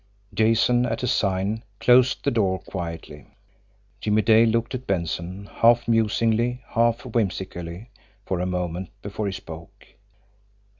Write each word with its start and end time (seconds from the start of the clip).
Jason, 0.33 0.83
at 0.87 1.03
a 1.03 1.07
sign, 1.07 1.61
closed 1.79 2.23
the 2.23 2.31
door 2.31 2.57
quietly. 2.57 3.27
Jimmie 3.99 4.23
Dale 4.23 4.49
looked 4.49 4.73
at 4.73 4.87
Benson 4.87 5.45
half 5.57 5.87
musingly, 5.87 6.63
half 6.69 7.05
whimsically, 7.05 7.91
for 8.25 8.39
a 8.39 8.47
moment 8.47 8.89
before 9.03 9.27
he 9.27 9.31
spoke. 9.31 9.85